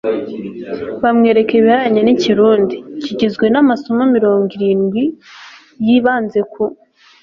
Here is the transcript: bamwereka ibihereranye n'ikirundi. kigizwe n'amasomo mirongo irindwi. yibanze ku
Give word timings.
bamwereka 1.03 1.51
ibihereranye 1.59 2.01
n'ikirundi. 2.03 2.75
kigizwe 3.03 3.45
n'amasomo 3.49 4.03
mirongo 4.15 4.49
irindwi. 4.57 5.03
yibanze 5.85 6.39
ku 6.51 6.63